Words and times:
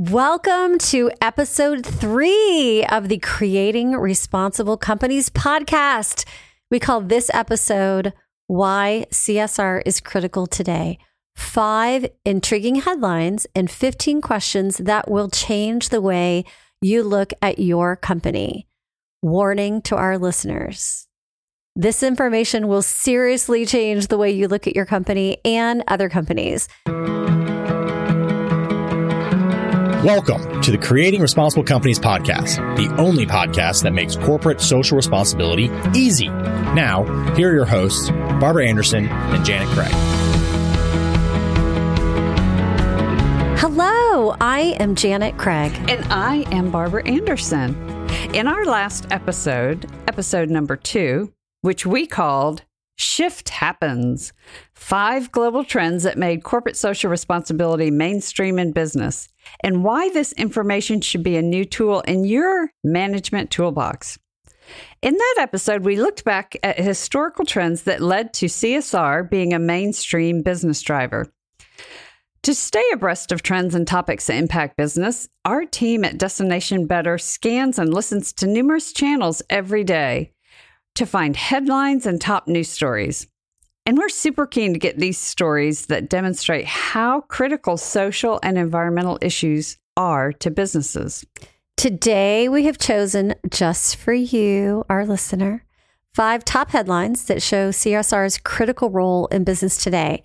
Welcome 0.00 0.78
to 0.78 1.10
episode 1.20 1.84
three 1.84 2.86
of 2.88 3.08
the 3.08 3.18
Creating 3.18 3.94
Responsible 3.94 4.76
Companies 4.76 5.28
podcast. 5.28 6.24
We 6.70 6.78
call 6.78 7.00
this 7.00 7.32
episode 7.34 8.12
Why 8.46 9.06
CSR 9.10 9.82
is 9.84 9.98
Critical 9.98 10.46
Today. 10.46 11.00
Five 11.34 12.06
intriguing 12.24 12.76
headlines 12.76 13.48
and 13.56 13.68
15 13.68 14.20
questions 14.20 14.76
that 14.78 15.10
will 15.10 15.30
change 15.30 15.88
the 15.88 16.00
way 16.00 16.44
you 16.80 17.02
look 17.02 17.32
at 17.42 17.58
your 17.58 17.96
company. 17.96 18.68
Warning 19.20 19.82
to 19.82 19.96
our 19.96 20.16
listeners. 20.16 21.08
This 21.74 22.04
information 22.04 22.68
will 22.68 22.82
seriously 22.82 23.66
change 23.66 24.06
the 24.06 24.18
way 24.18 24.30
you 24.30 24.46
look 24.46 24.68
at 24.68 24.76
your 24.76 24.86
company 24.86 25.38
and 25.44 25.82
other 25.88 26.08
companies. 26.08 26.68
Welcome 30.08 30.62
to 30.62 30.70
the 30.70 30.78
Creating 30.78 31.20
Responsible 31.20 31.64
Companies 31.64 31.98
podcast, 31.98 32.56
the 32.78 32.90
only 32.96 33.26
podcast 33.26 33.82
that 33.82 33.92
makes 33.92 34.16
corporate 34.16 34.58
social 34.58 34.96
responsibility 34.96 35.70
easy. 35.94 36.28
Now, 36.28 37.04
here 37.34 37.50
are 37.50 37.54
your 37.54 37.66
hosts, 37.66 38.08
Barbara 38.40 38.66
Anderson 38.66 39.06
and 39.06 39.44
Janet 39.44 39.68
Craig. 39.68 39.92
Hello, 43.58 44.34
I 44.40 44.74
am 44.80 44.94
Janet 44.94 45.36
Craig. 45.36 45.74
And 45.90 46.02
I 46.10 46.46
am 46.52 46.70
Barbara 46.70 47.06
Anderson. 47.06 47.74
In 48.32 48.46
our 48.46 48.64
last 48.64 49.08
episode, 49.10 49.90
episode 50.08 50.48
number 50.48 50.76
two, 50.76 51.34
which 51.60 51.84
we 51.84 52.06
called 52.06 52.62
Shift 52.98 53.48
Happens 53.50 54.32
Five 54.74 55.30
Global 55.30 55.64
Trends 55.64 56.02
That 56.02 56.18
Made 56.18 56.42
Corporate 56.42 56.76
Social 56.76 57.10
Responsibility 57.10 57.90
Mainstream 57.90 58.58
in 58.58 58.72
Business, 58.72 59.28
and 59.62 59.84
why 59.84 60.08
this 60.10 60.32
information 60.32 61.00
should 61.00 61.22
be 61.22 61.36
a 61.36 61.42
new 61.42 61.64
tool 61.64 62.00
in 62.00 62.24
your 62.24 62.70
management 62.82 63.50
toolbox. 63.50 64.18
In 65.00 65.14
that 65.14 65.36
episode, 65.38 65.84
we 65.84 65.96
looked 65.96 66.24
back 66.24 66.56
at 66.62 66.78
historical 66.78 67.46
trends 67.46 67.84
that 67.84 68.02
led 68.02 68.34
to 68.34 68.46
CSR 68.46 69.30
being 69.30 69.54
a 69.54 69.58
mainstream 69.58 70.42
business 70.42 70.82
driver. 70.82 71.32
To 72.42 72.54
stay 72.54 72.84
abreast 72.92 73.30
of 73.30 73.42
trends 73.42 73.74
and 73.74 73.86
topics 73.86 74.26
that 74.26 74.36
impact 74.36 74.76
business, 74.76 75.28
our 75.44 75.64
team 75.64 76.04
at 76.04 76.18
Destination 76.18 76.86
Better 76.86 77.16
scans 77.18 77.78
and 77.78 77.94
listens 77.94 78.32
to 78.34 78.46
numerous 78.46 78.92
channels 78.92 79.42
every 79.50 79.84
day 79.84 80.32
to 80.98 81.06
find 81.06 81.36
headlines 81.36 82.06
and 82.06 82.20
top 82.20 82.48
news 82.48 82.68
stories. 82.68 83.26
And 83.86 83.96
we're 83.96 84.08
super 84.08 84.46
keen 84.46 84.72
to 84.72 84.78
get 84.78 84.98
these 84.98 85.16
stories 85.16 85.86
that 85.86 86.08
demonstrate 86.08 86.66
how 86.66 87.22
critical 87.22 87.76
social 87.76 88.40
and 88.42 88.58
environmental 88.58 89.16
issues 89.22 89.78
are 89.96 90.32
to 90.34 90.50
businesses. 90.50 91.24
Today, 91.76 92.48
we 92.48 92.64
have 92.64 92.78
chosen 92.78 93.36
just 93.48 93.94
for 93.94 94.12
you, 94.12 94.84
our 94.90 95.06
listener, 95.06 95.64
five 96.14 96.44
top 96.44 96.70
headlines 96.70 97.26
that 97.26 97.42
show 97.42 97.70
CSR's 97.70 98.36
critical 98.38 98.90
role 98.90 99.26
in 99.28 99.44
business 99.44 99.76
today. 99.76 100.24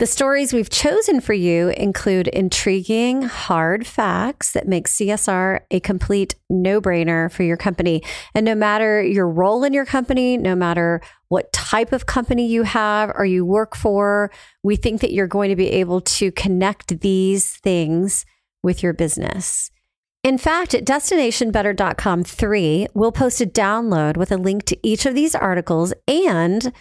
The 0.00 0.06
stories 0.06 0.54
we've 0.54 0.70
chosen 0.70 1.20
for 1.20 1.34
you 1.34 1.68
include 1.68 2.26
intriguing, 2.28 3.20
hard 3.20 3.86
facts 3.86 4.52
that 4.52 4.66
make 4.66 4.88
CSR 4.88 5.60
a 5.70 5.78
complete 5.80 6.36
no 6.48 6.80
brainer 6.80 7.30
for 7.30 7.42
your 7.42 7.58
company. 7.58 8.02
And 8.34 8.46
no 8.46 8.54
matter 8.54 9.02
your 9.02 9.28
role 9.28 9.62
in 9.62 9.74
your 9.74 9.84
company, 9.84 10.38
no 10.38 10.54
matter 10.54 11.02
what 11.28 11.52
type 11.52 11.92
of 11.92 12.06
company 12.06 12.46
you 12.46 12.62
have 12.62 13.12
or 13.14 13.26
you 13.26 13.44
work 13.44 13.76
for, 13.76 14.32
we 14.62 14.74
think 14.74 15.02
that 15.02 15.12
you're 15.12 15.26
going 15.26 15.50
to 15.50 15.54
be 15.56 15.68
able 15.68 16.00
to 16.00 16.32
connect 16.32 17.00
these 17.00 17.58
things 17.58 18.24
with 18.62 18.82
your 18.82 18.94
business. 18.94 19.70
In 20.24 20.38
fact, 20.38 20.72
at 20.72 20.86
destinationbetter.com 20.86 22.24
3, 22.24 22.86
we'll 22.94 23.12
post 23.12 23.42
a 23.42 23.46
download 23.46 24.16
with 24.16 24.32
a 24.32 24.38
link 24.38 24.64
to 24.64 24.78
each 24.82 25.04
of 25.04 25.14
these 25.14 25.34
articles 25.34 25.92
and 26.08 26.72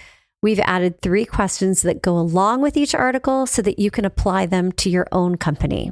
We've 0.41 0.59
added 0.59 1.01
three 1.01 1.25
questions 1.25 1.81
that 1.81 2.01
go 2.01 2.17
along 2.17 2.61
with 2.61 2.77
each 2.77 2.95
article 2.95 3.45
so 3.45 3.61
that 3.61 3.79
you 3.79 3.91
can 3.91 4.05
apply 4.05 4.45
them 4.45 4.71
to 4.73 4.89
your 4.89 5.07
own 5.11 5.35
company. 5.35 5.91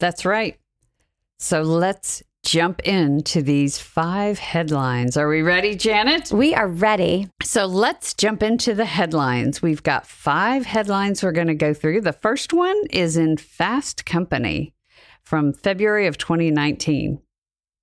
That's 0.00 0.24
right. 0.24 0.58
So 1.38 1.62
let's 1.62 2.22
jump 2.44 2.80
into 2.82 3.42
these 3.42 3.78
five 3.78 4.38
headlines. 4.38 5.16
Are 5.16 5.28
we 5.28 5.42
ready, 5.42 5.74
Janet? 5.74 6.30
We 6.32 6.54
are 6.54 6.68
ready. 6.68 7.28
So 7.42 7.66
let's 7.66 8.14
jump 8.14 8.42
into 8.42 8.74
the 8.74 8.84
headlines. 8.84 9.62
We've 9.62 9.82
got 9.82 10.06
five 10.06 10.64
headlines 10.64 11.22
we're 11.22 11.32
going 11.32 11.48
to 11.48 11.54
go 11.54 11.74
through. 11.74 12.02
The 12.02 12.12
first 12.12 12.52
one 12.52 12.80
is 12.90 13.16
in 13.16 13.36
Fast 13.36 14.06
Company 14.06 14.74
from 15.24 15.52
February 15.52 16.06
of 16.06 16.18
2019. 16.18 17.20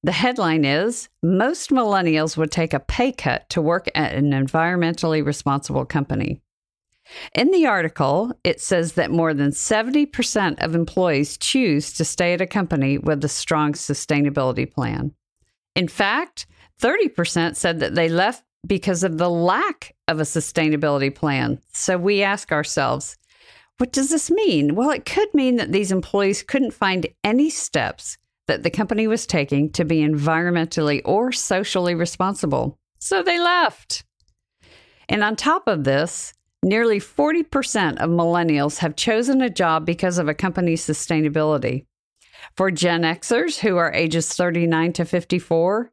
The 0.05 0.11
headline 0.11 0.65
is 0.65 1.07
Most 1.21 1.69
millennials 1.69 2.35
would 2.35 2.51
take 2.51 2.73
a 2.73 2.79
pay 2.79 3.13
cut 3.13 3.49
to 3.51 3.61
work 3.61 3.87
at 3.95 4.13
an 4.13 4.31
environmentally 4.31 5.25
responsible 5.25 5.85
company. 5.85 6.41
In 7.33 7.51
the 7.51 7.65
article, 7.65 8.33
it 8.43 8.59
says 8.59 8.93
that 8.93 9.11
more 9.11 9.33
than 9.33 9.51
70% 9.51 10.61
of 10.63 10.75
employees 10.75 11.37
choose 11.37 11.93
to 11.93 12.03
stay 12.05 12.33
at 12.33 12.41
a 12.41 12.47
company 12.47 12.97
with 12.97 13.23
a 13.23 13.29
strong 13.29 13.73
sustainability 13.73 14.69
plan. 14.69 15.13
In 15.75 15.87
fact, 15.87 16.47
30% 16.81 17.55
said 17.55 17.79
that 17.79 17.95
they 17.95 18.09
left 18.09 18.43
because 18.67 19.03
of 19.03 19.17
the 19.17 19.29
lack 19.29 19.95
of 20.09 20.19
a 20.19 20.23
sustainability 20.23 21.13
plan. 21.13 21.59
So 21.71 21.97
we 21.97 22.23
ask 22.23 22.51
ourselves, 22.51 23.17
what 23.77 23.91
does 23.91 24.09
this 24.09 24.29
mean? 24.29 24.75
Well, 24.75 24.91
it 24.91 25.05
could 25.05 25.33
mean 25.33 25.57
that 25.57 25.71
these 25.71 25.91
employees 25.91 26.43
couldn't 26.43 26.71
find 26.71 27.07
any 27.23 27.49
steps 27.49 28.17
that 28.47 28.63
the 28.63 28.69
company 28.69 29.07
was 29.07 29.25
taking 29.25 29.71
to 29.71 29.85
be 29.85 29.99
environmentally 29.99 31.01
or 31.05 31.31
socially 31.31 31.95
responsible. 31.95 32.77
So 32.99 33.23
they 33.23 33.39
left. 33.39 34.03
And 35.09 35.23
on 35.23 35.35
top 35.35 35.67
of 35.67 35.83
this, 35.83 36.33
nearly 36.63 36.99
40% 36.99 37.97
of 37.97 38.09
millennials 38.09 38.77
have 38.79 38.95
chosen 38.95 39.41
a 39.41 39.49
job 39.49 39.85
because 39.85 40.17
of 40.17 40.27
a 40.27 40.33
company's 40.33 40.85
sustainability. 40.85 41.85
For 42.55 42.71
Gen 42.71 43.03
Xers 43.03 43.59
who 43.59 43.77
are 43.77 43.93
ages 43.93 44.29
39 44.29 44.93
to 44.93 45.05
54, 45.05 45.91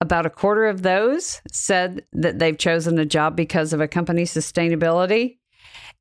about 0.00 0.26
a 0.26 0.30
quarter 0.30 0.66
of 0.66 0.82
those 0.82 1.40
said 1.52 2.04
that 2.12 2.38
they've 2.40 2.58
chosen 2.58 2.98
a 2.98 3.06
job 3.06 3.36
because 3.36 3.72
of 3.72 3.80
a 3.80 3.88
company's 3.88 4.34
sustainability. 4.34 5.38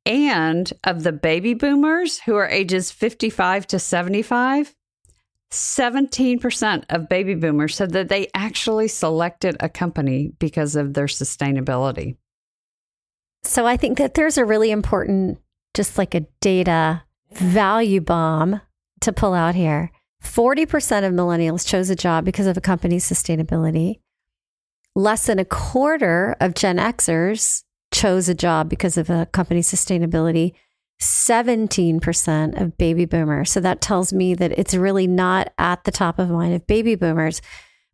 And 0.06 0.74
of 0.84 1.04
the 1.04 1.12
baby 1.12 1.54
boomers 1.54 2.20
who 2.22 2.36
are 2.36 2.48
ages 2.48 2.90
55 2.90 3.68
to 3.68 3.78
75, 3.78 4.74
17% 5.52 6.86
of 6.90 7.10
baby 7.10 7.36
boomers 7.36 7.76
said 7.76 7.92
that 7.92 8.10
they 8.10 8.30
actually 8.34 8.88
selected 8.88 9.58
a 9.60 9.70
company 9.70 10.32
because 10.40 10.76
of 10.76 10.94
their 10.94 11.06
sustainability. 11.06 12.16
So 13.44 13.66
I 13.66 13.76
think 13.76 13.98
that 13.98 14.14
there's 14.14 14.38
a 14.38 14.46
really 14.46 14.72
important, 14.72 15.40
just 15.74 15.98
like 15.98 16.16
a 16.16 16.26
data 16.40 17.04
value 17.34 18.02
bomb 18.02 18.62
to 19.02 19.12
pull 19.12 19.34
out 19.34 19.56
here. 19.56 19.92
40% 20.24 21.06
of 21.06 21.14
millennials 21.14 21.68
chose 21.68 21.90
a 21.90 21.96
job 21.96 22.24
because 22.24 22.48
of 22.48 22.56
a 22.56 22.62
company's 22.62 23.10
sustainability. 23.10 24.00
Less 24.96 25.26
than 25.26 25.40
a 25.40 25.46
quarter 25.46 26.36
of 26.40 26.54
Gen 26.54 26.78
Xers 26.78 27.64
chose 27.92 28.30
a 28.30 28.36
job 28.36 28.70
because 28.70 28.98
of 28.98 29.10
a 29.10 29.26
company's 29.28 29.72
sustainability. 29.72 30.54
17% 31.02 32.62
of 32.62 32.78
baby 32.78 33.06
boomers. 33.06 33.52
So 33.52 33.60
that 33.60 33.82
tells 33.82 34.14
me 34.14 34.36
that 34.36 34.52
it's 34.52 34.76
really 34.76 35.08
not 35.08 35.52
at 35.58 35.84
the 35.84 35.92
top 35.92 36.20
of 36.20 36.30
mind 36.30 36.54
of 36.54 36.68
baby 36.68 36.96
boomers. 36.96 37.42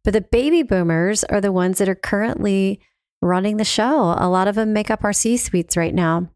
But 0.03 0.13
the 0.13 0.21
baby 0.21 0.61
boomers 0.61 1.23
are 1.23 1.41
the 1.41 1.51
ones 1.51 1.77
that 1.79 1.89
are 1.89 1.95
currently 1.95 2.81
running 3.21 3.57
the 3.57 3.65
show. 3.65 4.15
A 4.17 4.29
lot 4.29 4.47
of 4.47 4.55
them 4.55 4.73
make 4.73 4.91
up 4.91 5.03
our 5.03 5.13
C 5.13 5.37
suites 5.37 5.77
right 5.77 5.95
now. 5.95 6.29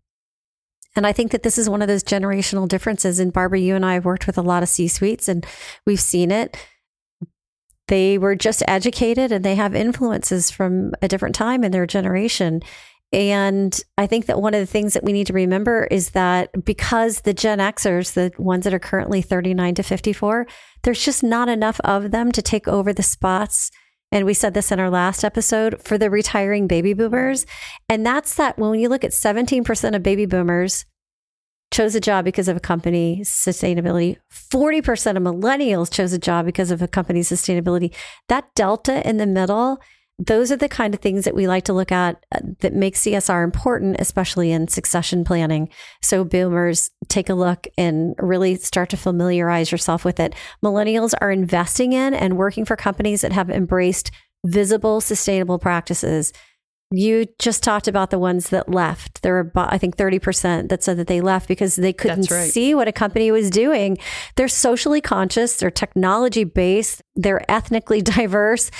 And 0.95 1.07
I 1.07 1.13
think 1.13 1.31
that 1.31 1.43
this 1.43 1.57
is 1.57 1.69
one 1.69 1.81
of 1.81 1.87
those 1.87 2.03
generational 2.03 2.67
differences. 2.67 3.19
And 3.19 3.31
Barbara, 3.31 3.59
you 3.59 3.75
and 3.75 3.85
I 3.85 3.93
have 3.95 4.05
worked 4.05 4.27
with 4.27 4.37
a 4.37 4.41
lot 4.41 4.63
of 4.63 4.69
C 4.69 4.87
suites 4.87 5.27
and 5.27 5.45
we've 5.85 5.99
seen 5.99 6.31
it. 6.31 6.57
They 7.87 8.17
were 8.17 8.35
just 8.35 8.63
educated 8.67 9.31
and 9.31 9.43
they 9.43 9.55
have 9.55 9.75
influences 9.75 10.49
from 10.49 10.93
a 11.01 11.07
different 11.07 11.35
time 11.35 11.63
in 11.63 11.71
their 11.71 11.85
generation. 11.85 12.61
And 13.13 13.77
I 13.97 14.07
think 14.07 14.27
that 14.27 14.41
one 14.41 14.53
of 14.53 14.61
the 14.61 14.65
things 14.65 14.93
that 14.93 15.03
we 15.03 15.11
need 15.11 15.27
to 15.27 15.33
remember 15.33 15.83
is 15.85 16.11
that 16.11 16.49
because 16.63 17.21
the 17.21 17.33
Gen 17.33 17.59
Xers, 17.59 18.13
the 18.13 18.31
ones 18.41 18.63
that 18.63 18.73
are 18.73 18.79
currently 18.79 19.21
39 19.21 19.75
to 19.75 19.83
54, 19.83 20.47
there's 20.83 21.03
just 21.03 21.21
not 21.21 21.49
enough 21.49 21.79
of 21.81 22.11
them 22.11 22.31
to 22.31 22.41
take 22.41 22.67
over 22.67 22.93
the 22.93 23.03
spots. 23.03 23.69
And 24.13 24.25
we 24.25 24.33
said 24.33 24.53
this 24.53 24.71
in 24.71 24.79
our 24.79 24.89
last 24.89 25.25
episode 25.25 25.81
for 25.83 25.97
the 25.97 26.09
retiring 26.09 26.67
baby 26.67 26.93
boomers. 26.93 27.45
And 27.89 28.05
that's 28.05 28.35
that 28.35 28.57
when 28.57 28.79
you 28.79 28.87
look 28.87 29.03
at 29.03 29.11
17% 29.11 29.95
of 29.95 30.03
baby 30.03 30.25
boomers 30.25 30.85
chose 31.71 31.95
a 31.95 32.01
job 32.01 32.25
because 32.25 32.47
of 32.47 32.57
a 32.57 32.61
company 32.61 33.21
sustainability, 33.23 34.17
40% 34.33 35.17
of 35.17 35.23
millennials 35.23 35.91
chose 35.91 36.13
a 36.13 36.19
job 36.19 36.45
because 36.45 36.71
of 36.71 36.81
a 36.81 36.87
company's 36.87 37.29
sustainability. 37.29 37.93
That 38.29 38.53
delta 38.55 39.05
in 39.07 39.17
the 39.17 39.27
middle 39.27 39.79
those 40.27 40.51
are 40.51 40.57
the 40.57 40.69
kind 40.69 40.93
of 40.93 40.99
things 40.99 41.25
that 41.25 41.33
we 41.33 41.47
like 41.47 41.63
to 41.65 41.73
look 41.73 41.91
at 41.91 42.23
uh, 42.31 42.39
that 42.59 42.73
make 42.73 42.93
CSR 42.93 43.43
important, 43.43 43.95
especially 43.99 44.51
in 44.51 44.67
succession 44.67 45.23
planning. 45.23 45.67
So, 46.03 46.23
boomers, 46.23 46.91
take 47.07 47.29
a 47.29 47.33
look 47.33 47.67
and 47.77 48.13
really 48.19 48.55
start 48.55 48.89
to 48.91 48.97
familiarize 48.97 49.71
yourself 49.71 50.05
with 50.05 50.19
it. 50.19 50.35
Millennials 50.63 51.13
are 51.21 51.31
investing 51.31 51.93
in 51.93 52.13
and 52.13 52.37
working 52.37 52.65
for 52.65 52.75
companies 52.75 53.21
that 53.21 53.31
have 53.31 53.49
embraced 53.49 54.11
visible, 54.45 55.01
sustainable 55.01 55.57
practices. 55.57 56.33
You 56.93 57.25
just 57.39 57.63
talked 57.63 57.87
about 57.87 58.09
the 58.09 58.19
ones 58.19 58.49
that 58.49 58.69
left. 58.69 59.21
There 59.21 59.33
were, 59.33 59.51
I 59.55 59.77
think, 59.77 59.95
30% 59.95 60.67
that 60.67 60.83
said 60.83 60.97
that 60.97 61.07
they 61.07 61.21
left 61.21 61.47
because 61.47 61.77
they 61.77 61.93
couldn't 61.93 62.29
right. 62.29 62.51
see 62.51 62.75
what 62.75 62.89
a 62.89 62.91
company 62.91 63.31
was 63.31 63.49
doing. 63.49 63.97
They're 64.35 64.49
socially 64.49 64.99
conscious, 64.99 65.55
they're 65.55 65.71
technology 65.71 66.43
based, 66.43 67.01
they're 67.15 67.49
ethnically 67.49 68.01
diverse, 68.01 68.71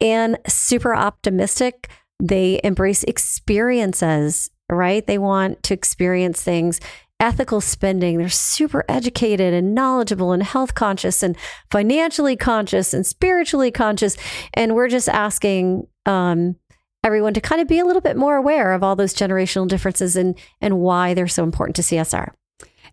and 0.00 0.38
super 0.46 0.94
optimistic. 0.94 1.88
They 2.22 2.60
embrace 2.64 3.02
experiences, 3.04 4.50
right? 4.70 5.06
They 5.06 5.18
want 5.18 5.62
to 5.64 5.74
experience 5.74 6.42
things. 6.42 6.80
Ethical 7.18 7.62
spending. 7.62 8.18
They're 8.18 8.28
super 8.28 8.84
educated 8.88 9.54
and 9.54 9.74
knowledgeable 9.74 10.32
and 10.32 10.42
health 10.42 10.74
conscious 10.74 11.22
and 11.22 11.36
financially 11.70 12.36
conscious 12.36 12.92
and 12.92 13.06
spiritually 13.06 13.70
conscious. 13.70 14.16
And 14.52 14.74
we're 14.74 14.88
just 14.88 15.08
asking 15.08 15.86
um, 16.04 16.56
everyone 17.02 17.32
to 17.34 17.40
kind 17.40 17.62
of 17.62 17.68
be 17.68 17.78
a 17.78 17.86
little 17.86 18.02
bit 18.02 18.16
more 18.16 18.36
aware 18.36 18.72
of 18.72 18.82
all 18.82 18.96
those 18.96 19.14
generational 19.14 19.66
differences 19.66 20.16
and, 20.16 20.38
and 20.60 20.78
why 20.78 21.14
they're 21.14 21.28
so 21.28 21.42
important 21.42 21.76
to 21.76 21.82
CSR. 21.82 22.32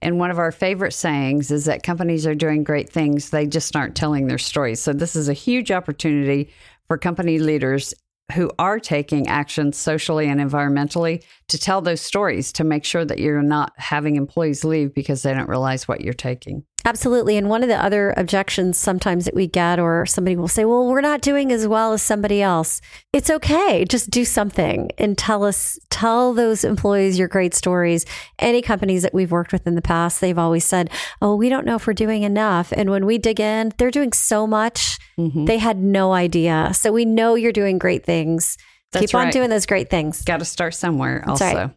And 0.03 0.19
one 0.19 0.31
of 0.31 0.37
our 0.37 0.51
favorite 0.51 0.91
sayings 0.91 1.49
is 1.49 1.65
that 1.65 1.81
companies 1.81 2.27
are 2.27 2.35
doing 2.35 2.63
great 2.63 2.89
things, 2.89 3.29
they 3.29 3.47
just 3.47 3.75
aren't 3.75 3.95
telling 3.95 4.27
their 4.27 4.37
stories. 4.37 4.81
So, 4.81 4.91
this 4.91 5.15
is 5.15 5.29
a 5.29 5.33
huge 5.33 5.71
opportunity 5.71 6.49
for 6.87 6.97
company 6.97 7.39
leaders 7.39 7.93
who 8.33 8.51
are 8.57 8.79
taking 8.79 9.27
action 9.27 9.73
socially 9.73 10.27
and 10.27 10.39
environmentally 10.39 11.23
to 11.49 11.57
tell 11.57 11.81
those 11.81 12.01
stories 12.01 12.53
to 12.53 12.63
make 12.63 12.85
sure 12.85 13.03
that 13.05 13.19
you're 13.19 13.41
not 13.41 13.73
having 13.77 14.15
employees 14.15 14.63
leave 14.63 14.93
because 14.93 15.23
they 15.23 15.33
don't 15.33 15.49
realize 15.49 15.87
what 15.87 16.01
you're 16.01 16.13
taking. 16.13 16.63
Absolutely. 16.85 17.37
And 17.37 17.49
one 17.49 17.63
of 17.63 17.69
the 17.69 17.81
other 17.81 18.13
objections 18.17 18.77
sometimes 18.77 19.25
that 19.25 19.33
we 19.33 19.47
get, 19.47 19.79
or 19.79 20.05
somebody 20.05 20.35
will 20.35 20.47
say, 20.49 20.65
well, 20.65 20.87
we're 20.87 21.01
not 21.01 21.21
doing 21.21 21.51
as 21.51 21.67
well 21.67 21.93
as 21.93 22.01
somebody 22.01 22.41
else. 22.41 22.81
It's 23.13 23.29
okay. 23.29 23.85
Just 23.85 24.09
do 24.09 24.25
something 24.25 24.89
and 24.97 25.17
tell 25.17 25.45
us, 25.45 25.79
tell 25.89 26.33
those 26.33 26.63
employees 26.65 27.17
your 27.17 27.29
great 27.29 27.53
stories. 27.53 28.05
Any 28.39 28.61
companies 28.61 29.03
that 29.03 29.13
we've 29.13 29.31
worked 29.31 29.53
with 29.53 29.65
in 29.65 29.75
the 29.75 29.81
past, 29.81 30.19
they've 30.19 30.37
always 30.37 30.65
said, 30.65 30.89
oh, 31.21 31.35
we 31.35 31.47
don't 31.47 31.65
know 31.65 31.75
if 31.75 31.87
we're 31.87 31.93
doing 31.93 32.23
enough. 32.23 32.73
And 32.75 32.89
when 32.89 33.05
we 33.05 33.17
dig 33.17 33.39
in, 33.39 33.71
they're 33.77 33.91
doing 33.91 34.11
so 34.13 34.45
much, 34.45 34.99
Mm-hmm. 35.17 35.45
they 35.45 35.59
had 35.59 35.77
no 35.77 36.11
idea. 36.11 36.71
So 36.73 36.91
we 36.91 37.05
know 37.05 37.35
you're 37.35 37.51
doing 37.51 37.77
great 37.77 38.03
things. 38.03 38.57
That's 38.91 39.11
Keep 39.11 39.15
on 39.15 39.29
doing 39.29 39.51
those 39.51 39.67
great 39.67 39.91
things. 39.91 40.23
Got 40.23 40.39
to 40.39 40.45
start 40.45 40.73
somewhere 40.73 41.23
That's 41.27 41.39
also. 41.39 41.55
right. 41.55 41.69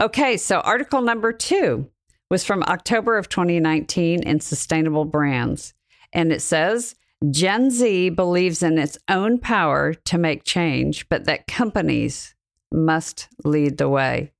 Okay, 0.00 0.36
so 0.36 0.58
article 0.58 1.00
number 1.00 1.32
two 1.32 1.88
was 2.30 2.44
from 2.44 2.62
October 2.64 3.16
of 3.18 3.28
2019 3.28 4.22
in 4.22 4.40
Sustainable 4.40 5.04
Brands. 5.04 5.74
And 6.12 6.32
it 6.32 6.42
says 6.42 6.94
Gen 7.30 7.70
Z 7.70 8.10
believes 8.10 8.62
in 8.62 8.78
its 8.78 8.98
own 9.08 9.38
power 9.38 9.94
to 9.94 10.18
make 10.18 10.44
change, 10.44 11.08
but 11.08 11.24
that 11.24 11.46
companies 11.46 12.34
must 12.72 13.28
lead 13.44 13.78
the 13.78 13.88
way. 13.88 14.32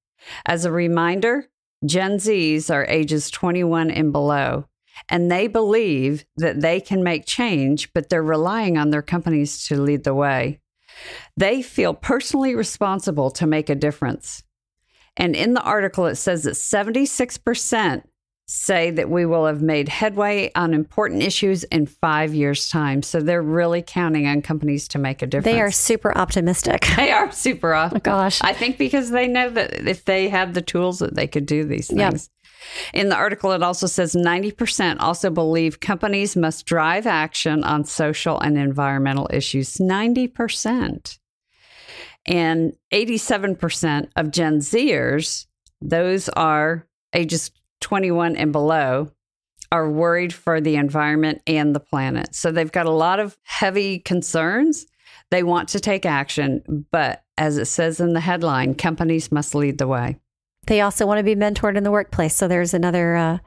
As 0.46 0.64
a 0.64 0.72
reminder, 0.72 1.46
Gen 1.84 2.16
Zs 2.16 2.72
are 2.72 2.86
ages 2.86 3.31
21 3.31 3.90
and 3.90 4.12
below, 4.12 4.66
and 5.08 5.31
they 5.31 5.46
believe 5.46 6.25
that 6.36 6.60
they 6.60 6.81
can 6.81 7.02
make 7.02 7.26
change, 7.26 7.92
but 7.92 8.08
they're 8.08 8.22
relying 8.22 8.78
on 8.78 8.90
their 8.90 9.02
companies 9.02 9.66
to 9.66 9.81
lead 9.81 10.04
the 10.04 10.14
way. 10.14 10.60
They 11.36 11.62
feel 11.62 11.94
personally 11.94 12.54
responsible 12.54 13.31
to 13.32 13.46
make 13.46 13.69
a 13.69 13.75
difference. 13.75 14.42
And 15.16 15.37
in 15.37 15.55
the 15.55 15.62
article, 15.62 16.06
it 16.06 16.16
says 16.16 16.43
that 16.44 16.55
76% 16.55 18.02
say 18.46 18.90
that 18.90 19.08
we 19.08 19.25
will 19.25 19.46
have 19.46 19.62
made 19.62 19.88
headway 19.88 20.50
on 20.55 20.75
important 20.75 21.22
issues 21.22 21.64
in 21.64 21.87
five 21.87 22.34
years' 22.34 22.69
time. 22.69 23.02
So 23.02 23.20
they're 23.20 23.40
really 23.40 23.81
counting 23.81 24.26
on 24.26 24.43
companies 24.43 24.87
to 24.88 24.99
make 24.99 25.22
a 25.22 25.26
difference. 25.26 25.44
They 25.46 25.61
are 25.62 25.70
super 25.70 26.16
optimistic. 26.16 26.87
They 26.96 27.11
are 27.11 27.32
super 27.32 27.72
off. 27.75 27.93
Oh, 27.94 28.00
gosh. 28.00 28.40
I 28.43 28.52
think 28.52 28.76
because 28.76 29.11
they 29.11 29.28
know 29.28 29.49
that 29.50 29.87
if 29.88 30.05
they 30.05 30.28
have 30.28 30.52
the 30.55 30.61
tools 30.62 30.99
that 30.99 31.14
they 31.14 31.26
could 31.26 31.46
do 31.46 31.64
these 31.64 31.90
Yep. 31.90 32.10
things. 32.12 32.31
In 32.93 33.08
the 33.08 33.17
article, 33.17 33.52
it 33.52 33.62
also 33.62 33.87
says 33.87 34.14
90% 34.14 34.96
also 35.00 35.31
believe 35.31 35.81
companies 35.81 36.37
must 36.37 36.67
drive 36.67 37.06
action 37.06 37.62
on 37.64 37.84
social 37.84 38.38
and 38.40 38.56
environmental 38.58 39.28
issues. 39.32 39.75
90%. 39.76 41.19
And 42.26 42.74
87% 42.92 44.08
of 44.16 44.30
Gen 44.30 44.58
Zers, 44.58 45.46
those 45.80 46.28
are 46.30 46.86
ages 47.12 47.50
21 47.80 48.36
and 48.36 48.52
below, 48.52 49.10
are 49.70 49.90
worried 49.90 50.32
for 50.32 50.60
the 50.60 50.76
environment 50.76 51.42
and 51.46 51.74
the 51.74 51.80
planet. 51.80 52.34
So 52.34 52.50
they've 52.50 52.70
got 52.70 52.86
a 52.86 52.90
lot 52.90 53.20
of 53.20 53.36
heavy 53.42 53.98
concerns. 53.98 54.86
They 55.30 55.42
want 55.42 55.68
to 55.70 55.80
take 55.80 56.06
action, 56.06 56.86
but 56.90 57.24
as 57.36 57.58
it 57.58 57.66
says 57.66 58.00
in 58.00 58.12
the 58.12 58.20
headline, 58.20 58.74
companies 58.74 59.32
must 59.32 59.54
lead 59.54 59.78
the 59.78 59.88
way. 59.88 60.18
They 60.66 60.80
also 60.80 61.06
want 61.06 61.18
to 61.18 61.24
be 61.24 61.34
mentored 61.34 61.76
in 61.76 61.84
the 61.84 61.90
workplace. 61.90 62.34
So 62.34 62.48
there's 62.48 62.72
another 62.72 63.16
uh, 63.16 63.38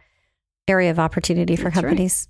area 0.68 0.92
of 0.92 1.00
opportunity 1.00 1.56
for 1.56 1.66
That's 1.66 1.78
right. 1.78 1.84
companies. 1.84 2.28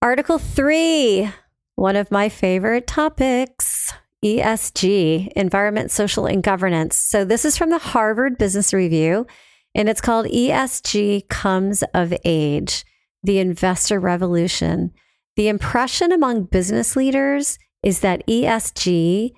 Article 0.00 0.38
three, 0.38 1.28
one 1.74 1.96
of 1.96 2.10
my 2.10 2.28
favorite 2.28 2.86
topics 2.86 3.92
ESG, 4.24 5.28
environment, 5.34 5.90
social, 5.90 6.26
and 6.26 6.42
governance. 6.42 6.96
So 6.96 7.24
this 7.24 7.44
is 7.44 7.56
from 7.56 7.70
the 7.70 7.78
Harvard 7.78 8.36
Business 8.36 8.72
Review, 8.72 9.26
and 9.74 9.88
it's 9.88 10.00
called 10.00 10.26
ESG 10.26 11.28
Comes 11.28 11.82
of 11.94 12.12
Age 12.24 12.84
The 13.22 13.38
Investor 13.38 13.98
Revolution. 13.98 14.92
The 15.36 15.48
impression 15.48 16.12
among 16.12 16.44
business 16.44 16.96
leaders 16.96 17.58
is 17.82 18.00
that 18.00 18.26
ESG 18.26 19.30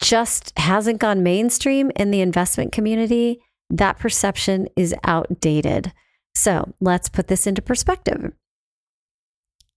just 0.00 0.58
hasn't 0.58 0.98
gone 0.98 1.22
mainstream 1.22 1.92
in 1.94 2.10
the 2.10 2.20
investment 2.20 2.72
community, 2.72 3.40
that 3.68 3.98
perception 3.98 4.66
is 4.76 4.94
outdated. 5.04 5.92
So 6.34 6.72
let's 6.80 7.08
put 7.08 7.28
this 7.28 7.46
into 7.46 7.62
perspective. 7.62 8.32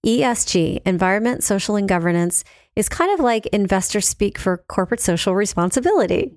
ESG, 0.06 0.82
environment, 0.86 1.44
social, 1.44 1.76
and 1.76 1.88
governance, 1.88 2.44
is 2.76 2.90
kind 2.90 3.14
of 3.14 3.20
like 3.20 3.46
investor 3.48 4.02
speak 4.02 4.38
for 4.38 4.64
corporate 4.68 5.00
social 5.00 5.36
responsibility. 5.36 6.34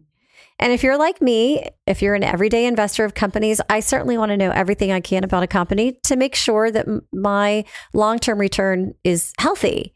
And 0.59 0.73
if 0.73 0.83
you're 0.83 0.97
like 0.97 1.21
me, 1.21 1.69
if 1.87 2.01
you're 2.01 2.15
an 2.15 2.25
everyday 2.25 2.67
investor 2.67 3.05
of 3.05 3.15
companies, 3.15 3.61
I 3.69 3.81
certainly 3.81 4.17
want 4.17 4.31
to 4.31 4.37
know 4.37 4.51
everything 4.51 4.91
I 4.91 5.01
can 5.01 5.23
about 5.23 5.43
a 5.43 5.49
company 5.49 5.99
to 6.05 6.17
make 6.17 6.35
sure 6.35 6.71
that 6.71 6.87
my 7.13 7.65
long 7.93 8.19
term 8.19 8.39
return 8.39 8.95
is 9.05 9.33
healthy. 9.39 9.95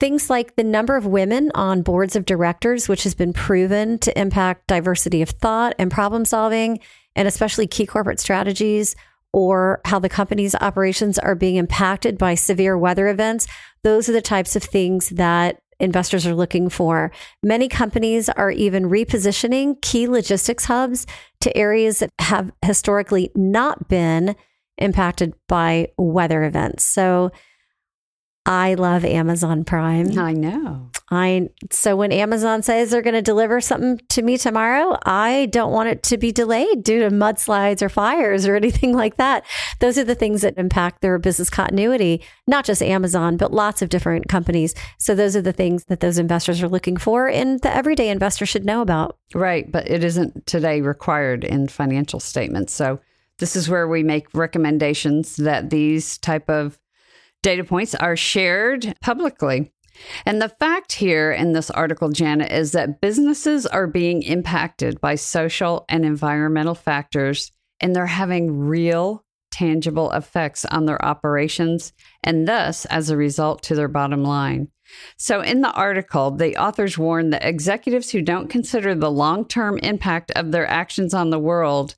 Things 0.00 0.30
like 0.30 0.56
the 0.56 0.64
number 0.64 0.96
of 0.96 1.06
women 1.06 1.50
on 1.54 1.82
boards 1.82 2.16
of 2.16 2.24
directors, 2.24 2.88
which 2.88 3.04
has 3.04 3.14
been 3.14 3.32
proven 3.32 3.98
to 3.98 4.18
impact 4.18 4.66
diversity 4.66 5.22
of 5.22 5.30
thought 5.30 5.74
and 5.78 5.90
problem 5.90 6.24
solving, 6.24 6.80
and 7.14 7.28
especially 7.28 7.66
key 7.66 7.86
corporate 7.86 8.18
strategies, 8.18 8.96
or 9.32 9.80
how 9.84 9.98
the 9.98 10.08
company's 10.08 10.54
operations 10.56 11.18
are 11.18 11.34
being 11.34 11.56
impacted 11.56 12.18
by 12.18 12.34
severe 12.34 12.76
weather 12.76 13.08
events. 13.08 13.46
Those 13.82 14.08
are 14.08 14.12
the 14.12 14.20
types 14.20 14.56
of 14.56 14.62
things 14.62 15.10
that 15.10 15.60
investors 15.78 16.26
are 16.26 16.34
looking 16.34 16.68
for. 16.68 17.10
Many 17.42 17.68
companies 17.68 18.28
are 18.28 18.50
even 18.50 18.84
repositioning 18.90 19.80
key 19.80 20.06
logistics 20.06 20.66
hubs 20.66 21.06
to 21.40 21.56
areas 21.56 22.00
that 22.00 22.10
have 22.18 22.52
historically 22.64 23.30
not 23.34 23.88
been 23.88 24.36
impacted 24.78 25.34
by 25.48 25.88
weather 25.96 26.44
events. 26.44 26.84
So 26.84 27.30
I 28.46 28.74
love 28.74 29.04
Amazon 29.04 29.64
Prime. 29.64 30.18
I 30.18 30.32
know. 30.32 30.90
I 31.10 31.50
so 31.70 31.94
when 31.94 32.10
Amazon 32.10 32.62
says 32.62 32.90
they're 32.90 33.02
going 33.02 33.14
to 33.14 33.22
deliver 33.22 33.60
something 33.60 34.00
to 34.10 34.22
me 34.22 34.38
tomorrow, 34.38 34.96
I 35.04 35.46
don't 35.50 35.72
want 35.72 35.88
it 35.88 36.02
to 36.04 36.16
be 36.16 36.32
delayed 36.32 36.82
due 36.82 37.00
to 37.00 37.10
mudslides 37.10 37.82
or 37.82 37.88
fires 37.88 38.46
or 38.46 38.56
anything 38.60 38.96
like 38.96 39.16
that. 39.16 39.44
Those 39.80 39.98
are 39.98 40.04
the 40.04 40.14
things 40.14 40.42
that 40.42 40.56
impact 40.56 41.02
their 41.02 41.18
business 41.18 41.50
continuity, 41.50 42.22
not 42.46 42.64
just 42.64 42.82
Amazon, 42.82 43.36
but 43.36 43.52
lots 43.52 43.82
of 43.82 43.88
different 43.88 44.28
companies. 44.28 44.74
So 44.98 45.14
those 45.14 45.36
are 45.36 45.42
the 45.42 45.52
things 45.52 45.84
that 45.86 46.00
those 46.00 46.18
investors 46.18 46.62
are 46.62 46.68
looking 46.68 46.96
for 46.96 47.28
and 47.28 47.60
the 47.60 47.74
everyday 47.74 48.08
investor 48.08 48.46
should 48.46 48.64
know 48.64 48.80
about. 48.80 49.18
Right, 49.34 49.70
but 49.70 49.90
it 49.90 50.02
isn't 50.02 50.46
today 50.46 50.80
required 50.80 51.44
in 51.44 51.68
financial 51.68 52.20
statements. 52.20 52.72
So 52.72 53.00
this 53.38 53.56
is 53.56 53.68
where 53.68 53.88
we 53.88 54.02
make 54.02 54.32
recommendations 54.32 55.36
that 55.36 55.70
these 55.70 56.18
type 56.18 56.48
of 56.48 56.78
data 57.42 57.64
points 57.64 57.94
are 57.94 58.16
shared 58.16 58.94
publicly. 59.00 59.72
And 60.24 60.40
the 60.40 60.48
fact 60.48 60.92
here 60.92 61.30
in 61.30 61.52
this 61.52 61.70
article, 61.70 62.10
Janet, 62.10 62.52
is 62.52 62.72
that 62.72 63.00
businesses 63.00 63.66
are 63.66 63.86
being 63.86 64.22
impacted 64.22 65.00
by 65.00 65.14
social 65.14 65.84
and 65.88 66.04
environmental 66.04 66.74
factors, 66.74 67.52
and 67.80 67.94
they're 67.94 68.06
having 68.06 68.58
real, 68.58 69.24
tangible 69.50 70.10
effects 70.12 70.64
on 70.64 70.86
their 70.86 71.04
operations, 71.04 71.92
and 72.22 72.48
thus, 72.48 72.86
as 72.86 73.10
a 73.10 73.16
result, 73.16 73.62
to 73.64 73.74
their 73.74 73.88
bottom 73.88 74.22
line. 74.22 74.68
So, 75.16 75.40
in 75.40 75.60
the 75.60 75.72
article, 75.72 76.30
the 76.30 76.56
authors 76.56 76.98
warn 76.98 77.30
that 77.30 77.44
executives 77.44 78.10
who 78.10 78.22
don't 78.22 78.48
consider 78.48 78.94
the 78.94 79.10
long 79.10 79.44
term 79.44 79.78
impact 79.78 80.32
of 80.32 80.50
their 80.50 80.66
actions 80.66 81.14
on 81.14 81.30
the 81.30 81.38
world. 81.38 81.96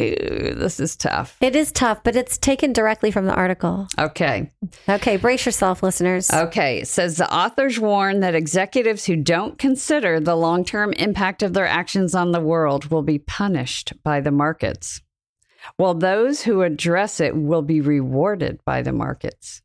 Ew, 0.00 0.54
this 0.54 0.80
is 0.80 0.96
tough. 0.96 1.36
It 1.40 1.54
is 1.54 1.70
tough, 1.72 2.02
but 2.02 2.16
it's 2.16 2.38
taken 2.38 2.72
directly 2.72 3.10
from 3.10 3.26
the 3.26 3.34
article. 3.34 3.86
Okay. 3.98 4.50
Okay, 4.88 5.16
brace 5.16 5.44
yourself, 5.44 5.82
listeners. 5.82 6.30
Okay. 6.30 6.78
It 6.78 6.88
says 6.88 7.16
the 7.16 7.32
authors 7.32 7.78
warn 7.78 8.20
that 8.20 8.34
executives 8.34 9.04
who 9.04 9.16
don't 9.16 9.58
consider 9.58 10.20
the 10.20 10.36
long 10.36 10.64
term 10.64 10.92
impact 10.94 11.42
of 11.42 11.52
their 11.52 11.66
actions 11.66 12.14
on 12.14 12.32
the 12.32 12.40
world 12.40 12.90
will 12.90 13.02
be 13.02 13.18
punished 13.18 13.92
by 14.02 14.20
the 14.20 14.30
markets, 14.30 15.02
while 15.76 15.94
those 15.94 16.42
who 16.42 16.62
address 16.62 17.20
it 17.20 17.36
will 17.36 17.62
be 17.62 17.80
rewarded 17.80 18.60
by 18.64 18.82
the 18.82 18.92
markets. 18.92 19.62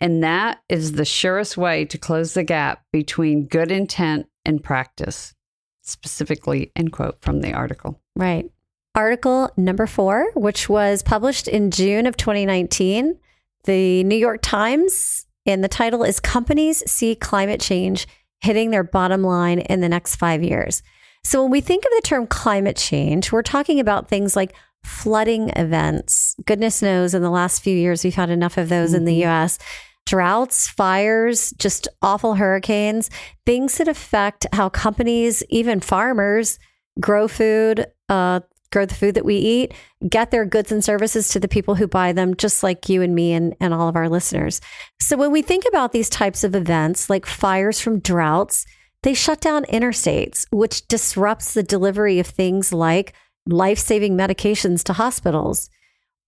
And 0.00 0.22
that 0.22 0.60
is 0.68 0.92
the 0.92 1.04
surest 1.04 1.56
way 1.56 1.84
to 1.86 1.98
close 1.98 2.34
the 2.34 2.44
gap 2.44 2.84
between 2.92 3.48
good 3.48 3.72
intent 3.72 4.26
and 4.44 4.62
practice. 4.62 5.34
Specifically, 5.82 6.70
end 6.76 6.92
quote 6.92 7.20
from 7.20 7.40
the 7.40 7.52
article. 7.52 8.00
Right. 8.14 8.50
Article 8.94 9.50
number 9.56 9.86
four, 9.86 10.30
which 10.34 10.68
was 10.68 11.02
published 11.02 11.48
in 11.48 11.70
June 11.70 12.06
of 12.06 12.16
2019, 12.16 13.18
the 13.64 14.04
New 14.04 14.16
York 14.16 14.40
Times, 14.42 15.26
and 15.46 15.62
the 15.62 15.68
title 15.68 16.02
is 16.02 16.20
Companies 16.20 16.88
See 16.90 17.14
Climate 17.14 17.60
Change 17.60 18.06
Hitting 18.40 18.70
Their 18.70 18.84
Bottom 18.84 19.22
Line 19.22 19.60
in 19.60 19.80
the 19.80 19.88
Next 19.88 20.16
Five 20.16 20.42
Years. 20.42 20.82
So, 21.24 21.42
when 21.42 21.50
we 21.50 21.60
think 21.60 21.84
of 21.84 21.90
the 21.96 22.02
term 22.02 22.26
climate 22.26 22.76
change, 22.76 23.32
we're 23.32 23.42
talking 23.42 23.80
about 23.80 24.08
things 24.08 24.36
like 24.36 24.54
flooding 24.84 25.50
events. 25.50 26.34
Goodness 26.46 26.82
knows, 26.82 27.14
in 27.14 27.22
the 27.22 27.30
last 27.30 27.62
few 27.62 27.76
years, 27.76 28.04
we've 28.04 28.14
had 28.14 28.30
enough 28.30 28.56
of 28.56 28.68
those 28.68 28.90
mm-hmm. 28.90 28.98
in 28.98 29.04
the 29.04 29.24
US 29.26 29.58
droughts, 30.06 30.66
fires, 30.68 31.50
just 31.58 31.86
awful 32.00 32.36
hurricanes, 32.36 33.10
things 33.44 33.76
that 33.76 33.88
affect 33.88 34.46
how 34.54 34.70
companies, 34.70 35.42
even 35.50 35.80
farmers, 35.80 36.58
grow 36.98 37.28
food, 37.28 37.86
uh, 38.08 38.40
grow 38.70 38.84
the 38.84 38.94
food 38.94 39.14
that 39.14 39.24
we 39.24 39.36
eat, 39.36 39.74
get 40.08 40.30
their 40.30 40.44
goods 40.44 40.70
and 40.70 40.84
services 40.84 41.28
to 41.28 41.40
the 41.40 41.48
people 41.48 41.74
who 41.74 41.86
buy 41.86 42.12
them, 42.12 42.34
just 42.34 42.62
like 42.62 42.88
you 42.88 43.02
and 43.02 43.14
me 43.14 43.32
and, 43.32 43.54
and 43.60 43.72
all 43.72 43.88
of 43.88 43.96
our 43.96 44.08
listeners. 44.08 44.60
So 45.00 45.16
when 45.16 45.32
we 45.32 45.42
think 45.42 45.64
about 45.68 45.92
these 45.92 46.10
types 46.10 46.44
of 46.44 46.54
events, 46.54 47.08
like 47.08 47.26
fires 47.26 47.80
from 47.80 48.00
droughts, 48.00 48.66
they 49.02 49.14
shut 49.14 49.40
down 49.40 49.64
interstates, 49.66 50.46
which 50.50 50.86
disrupts 50.88 51.54
the 51.54 51.62
delivery 51.62 52.18
of 52.18 52.26
things 52.26 52.72
like 52.72 53.14
life 53.46 53.78
saving 53.78 54.16
medications 54.16 54.82
to 54.84 54.92
hospitals. 54.92 55.70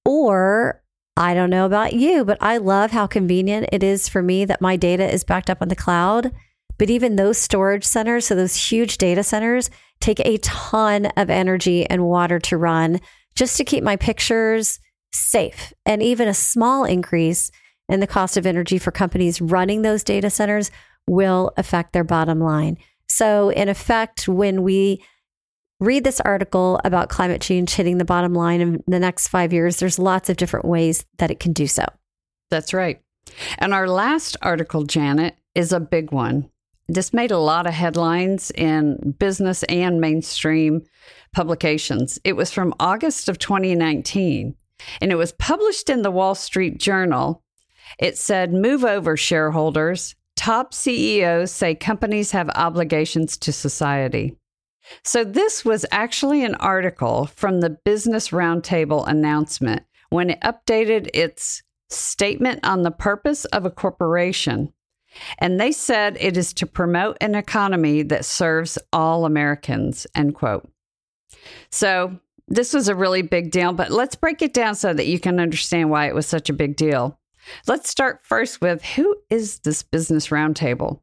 Or 0.04 0.82
I 1.16 1.34
don't 1.34 1.50
know 1.50 1.66
about 1.66 1.92
you, 1.92 2.24
but 2.24 2.38
I 2.40 2.56
love 2.56 2.92
how 2.92 3.06
convenient 3.06 3.68
it 3.72 3.82
is 3.82 4.08
for 4.08 4.22
me 4.22 4.44
that 4.46 4.62
my 4.62 4.76
data 4.76 5.12
is 5.12 5.24
backed 5.24 5.50
up 5.50 5.60
on 5.60 5.68
the 5.68 5.76
cloud. 5.76 6.32
But 6.78 6.88
even 6.88 7.16
those 7.16 7.36
storage 7.36 7.84
centers, 7.84 8.26
so 8.26 8.34
those 8.34 8.56
huge 8.56 8.96
data 8.96 9.22
centers, 9.22 9.68
take 10.00 10.20
a 10.20 10.38
ton 10.38 11.06
of 11.16 11.30
energy 11.30 11.88
and 11.88 12.04
water 12.04 12.38
to 12.38 12.56
run 12.56 13.00
just 13.34 13.56
to 13.56 13.64
keep 13.64 13.84
my 13.84 13.96
pictures 13.96 14.80
safe. 15.12 15.72
And 15.86 16.02
even 16.02 16.28
a 16.28 16.34
small 16.34 16.84
increase 16.84 17.50
in 17.88 18.00
the 18.00 18.06
cost 18.06 18.36
of 18.36 18.46
energy 18.46 18.78
for 18.78 18.90
companies 18.90 19.40
running 19.40 19.82
those 19.82 20.04
data 20.04 20.30
centers 20.30 20.70
will 21.08 21.52
affect 21.56 21.92
their 21.92 22.04
bottom 22.04 22.40
line. 22.40 22.78
So, 23.08 23.50
in 23.50 23.68
effect, 23.68 24.28
when 24.28 24.62
we 24.62 25.02
read 25.80 26.04
this 26.04 26.20
article 26.20 26.80
about 26.84 27.08
climate 27.08 27.40
change 27.40 27.74
hitting 27.74 27.98
the 27.98 28.04
bottom 28.04 28.34
line 28.34 28.60
in 28.60 28.84
the 28.86 29.00
next 29.00 29.28
five 29.28 29.52
years, 29.52 29.78
there's 29.78 29.98
lots 29.98 30.28
of 30.28 30.36
different 30.36 30.66
ways 30.66 31.04
that 31.18 31.30
it 31.30 31.40
can 31.40 31.52
do 31.52 31.66
so. 31.66 31.84
That's 32.50 32.72
right. 32.72 33.00
And 33.58 33.74
our 33.74 33.88
last 33.88 34.36
article, 34.42 34.84
Janet, 34.84 35.36
is 35.54 35.72
a 35.72 35.80
big 35.80 36.12
one. 36.12 36.49
This 36.92 37.12
made 37.12 37.30
a 37.30 37.38
lot 37.38 37.68
of 37.68 37.72
headlines 37.72 38.50
in 38.50 39.14
business 39.16 39.62
and 39.64 40.00
mainstream 40.00 40.82
publications. 41.32 42.18
It 42.24 42.34
was 42.34 42.50
from 42.50 42.74
August 42.80 43.28
of 43.28 43.38
2019, 43.38 44.56
and 45.00 45.12
it 45.12 45.14
was 45.14 45.30
published 45.30 45.88
in 45.88 46.02
the 46.02 46.10
Wall 46.10 46.34
Street 46.34 46.78
Journal. 46.80 47.44
It 48.00 48.18
said, 48.18 48.52
Move 48.52 48.84
over, 48.84 49.16
shareholders. 49.16 50.16
Top 50.34 50.74
CEOs 50.74 51.52
say 51.52 51.76
companies 51.76 52.32
have 52.32 52.50
obligations 52.56 53.36
to 53.36 53.52
society. 53.52 54.36
So, 55.04 55.22
this 55.22 55.64
was 55.64 55.86
actually 55.92 56.44
an 56.44 56.56
article 56.56 57.26
from 57.26 57.60
the 57.60 57.70
Business 57.70 58.30
Roundtable 58.30 59.06
announcement 59.06 59.84
when 60.08 60.30
it 60.30 60.40
updated 60.40 61.08
its 61.14 61.62
statement 61.88 62.60
on 62.64 62.82
the 62.82 62.90
purpose 62.90 63.44
of 63.44 63.64
a 63.64 63.70
corporation. 63.70 64.72
And 65.38 65.60
they 65.60 65.72
said 65.72 66.16
it 66.20 66.36
is 66.36 66.52
to 66.54 66.66
promote 66.66 67.16
an 67.20 67.34
economy 67.34 68.02
that 68.02 68.24
serves 68.24 68.78
all 68.92 69.24
Americans, 69.24 70.06
end 70.14 70.34
quote. 70.34 70.70
So, 71.70 72.18
this 72.48 72.74
was 72.74 72.88
a 72.88 72.96
really 72.96 73.22
big 73.22 73.52
deal, 73.52 73.72
but 73.72 73.92
let's 73.92 74.16
break 74.16 74.42
it 74.42 74.52
down 74.52 74.74
so 74.74 74.92
that 74.92 75.06
you 75.06 75.20
can 75.20 75.38
understand 75.38 75.88
why 75.88 76.08
it 76.08 76.14
was 76.16 76.26
such 76.26 76.50
a 76.50 76.52
big 76.52 76.74
deal. 76.74 77.16
Let's 77.68 77.88
start 77.88 78.24
first 78.24 78.60
with 78.60 78.82
who 78.82 79.16
is 79.30 79.60
this 79.60 79.84
Business 79.84 80.28
Roundtable? 80.28 81.00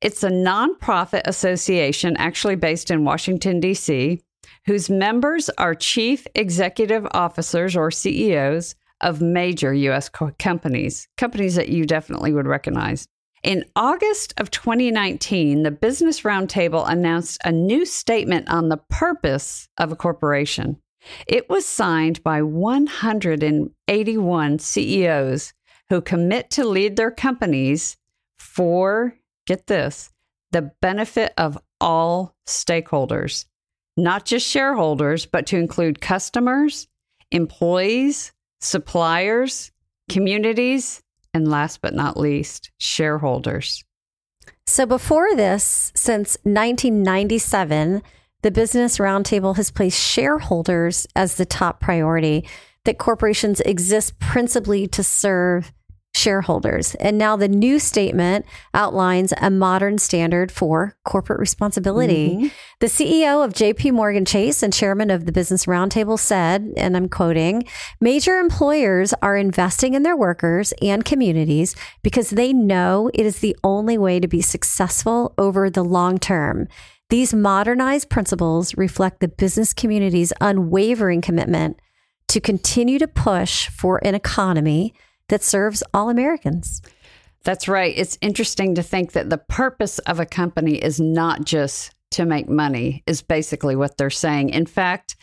It's 0.00 0.22
a 0.22 0.30
nonprofit 0.30 1.22
association 1.24 2.16
actually 2.16 2.56
based 2.56 2.90
in 2.90 3.04
Washington, 3.04 3.60
D.C., 3.60 4.20
whose 4.66 4.90
members 4.90 5.48
are 5.50 5.74
chief 5.74 6.26
executive 6.34 7.06
officers 7.12 7.76
or 7.76 7.90
CEOs 7.90 8.74
of 9.00 9.20
major 9.20 9.72
U.S. 9.74 10.08
co- 10.08 10.32
companies, 10.38 11.08
companies 11.16 11.56
that 11.56 11.68
you 11.68 11.84
definitely 11.84 12.32
would 12.32 12.46
recognize. 12.46 13.08
In 13.42 13.64
August 13.74 14.34
of 14.36 14.52
2019, 14.52 15.64
the 15.64 15.72
Business 15.72 16.20
Roundtable 16.20 16.88
announced 16.88 17.40
a 17.44 17.50
new 17.50 17.84
statement 17.84 18.48
on 18.48 18.68
the 18.68 18.76
purpose 18.76 19.68
of 19.78 19.90
a 19.90 19.96
corporation. 19.96 20.80
It 21.26 21.50
was 21.50 21.66
signed 21.66 22.22
by 22.22 22.42
181 22.42 24.58
CEOs 24.60 25.52
who 25.88 26.00
commit 26.00 26.50
to 26.50 26.64
lead 26.64 26.94
their 26.94 27.10
companies 27.10 27.96
for 28.38 29.16
get 29.46 29.66
this, 29.66 30.12
the 30.52 30.70
benefit 30.80 31.34
of 31.36 31.58
all 31.80 32.36
stakeholders, 32.46 33.46
not 33.96 34.24
just 34.24 34.48
shareholders, 34.48 35.26
but 35.26 35.46
to 35.46 35.56
include 35.56 36.00
customers, 36.00 36.86
employees, 37.32 38.32
suppliers, 38.60 39.72
communities, 40.08 41.02
and 41.34 41.48
last 41.48 41.80
but 41.80 41.94
not 41.94 42.16
least, 42.16 42.70
shareholders. 42.78 43.84
So 44.66 44.86
before 44.86 45.34
this, 45.34 45.92
since 45.94 46.36
1997, 46.44 48.02
the 48.42 48.50
Business 48.50 48.98
Roundtable 48.98 49.56
has 49.56 49.70
placed 49.70 50.00
shareholders 50.00 51.06
as 51.14 51.36
the 51.36 51.46
top 51.46 51.80
priority, 51.80 52.48
that 52.84 52.98
corporations 52.98 53.60
exist 53.60 54.18
principally 54.18 54.88
to 54.88 55.02
serve 55.02 55.72
shareholders. 56.14 56.94
And 56.96 57.16
now 57.16 57.36
the 57.36 57.48
new 57.48 57.78
statement 57.78 58.44
outlines 58.74 59.32
a 59.40 59.50
modern 59.50 59.98
standard 59.98 60.52
for 60.52 60.96
corporate 61.04 61.40
responsibility. 61.40 62.30
Mm-hmm. 62.30 62.46
The 62.80 62.86
CEO 62.86 63.44
of 63.44 63.54
JP 63.54 63.92
Morgan 63.92 64.24
Chase 64.24 64.62
and 64.62 64.72
chairman 64.72 65.10
of 65.10 65.24
the 65.24 65.32
Business 65.32 65.66
Roundtable 65.66 66.18
said, 66.18 66.72
and 66.76 66.96
I'm 66.96 67.08
quoting, 67.08 67.64
major 68.00 68.36
employers 68.38 69.14
are 69.22 69.36
investing 69.36 69.94
in 69.94 70.02
their 70.02 70.16
workers 70.16 70.72
and 70.82 71.04
communities 71.04 71.74
because 72.02 72.30
they 72.30 72.52
know 72.52 73.10
it 73.14 73.24
is 73.24 73.40
the 73.40 73.56
only 73.64 73.96
way 73.96 74.20
to 74.20 74.28
be 74.28 74.42
successful 74.42 75.34
over 75.38 75.70
the 75.70 75.84
long 75.84 76.18
term. 76.18 76.68
These 77.08 77.34
modernized 77.34 78.08
principles 78.08 78.76
reflect 78.76 79.20
the 79.20 79.28
business 79.28 79.74
community's 79.74 80.32
unwavering 80.40 81.20
commitment 81.20 81.78
to 82.28 82.40
continue 82.40 82.98
to 82.98 83.08
push 83.08 83.68
for 83.68 84.00
an 84.04 84.14
economy 84.14 84.94
that 85.28 85.42
serves 85.42 85.82
all 85.94 86.10
Americans. 86.10 86.82
That's 87.44 87.68
right. 87.68 87.94
It's 87.96 88.18
interesting 88.20 88.74
to 88.76 88.82
think 88.82 89.12
that 89.12 89.30
the 89.30 89.38
purpose 89.38 89.98
of 90.00 90.20
a 90.20 90.26
company 90.26 90.76
is 90.76 91.00
not 91.00 91.44
just 91.44 91.94
to 92.12 92.24
make 92.24 92.48
money, 92.48 93.02
is 93.06 93.22
basically 93.22 93.74
what 93.74 93.96
they're 93.96 94.10
saying. 94.10 94.50
In 94.50 94.66
fact, 94.66 95.16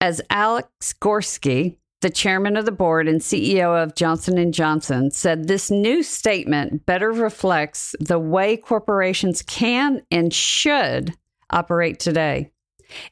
as 0.00 0.20
Alex 0.30 0.94
Gorsky, 1.00 1.76
the 2.00 2.10
chairman 2.10 2.56
of 2.56 2.64
the 2.64 2.72
board 2.72 3.08
and 3.08 3.20
CEO 3.20 3.82
of 3.82 3.94
Johnson 3.94 4.52
& 4.52 4.54
Johnson 4.54 5.10
said 5.10 5.46
this 5.48 5.70
new 5.70 6.02
statement 6.02 6.86
better 6.86 7.12
reflects 7.12 7.94
the 8.00 8.18
way 8.18 8.56
corporations 8.56 9.42
can 9.42 10.02
and 10.10 10.32
should 10.32 11.14
operate 11.50 11.98
today. 11.98 12.50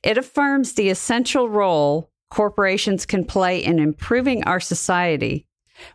It 0.03 0.17
affirms 0.17 0.73
the 0.73 0.89
essential 0.89 1.49
role 1.49 2.11
corporations 2.31 3.07
can 3.07 3.25
play 3.25 3.63
in 3.63 3.79
improving 3.79 4.45
our 4.45 4.61
society 4.61 5.47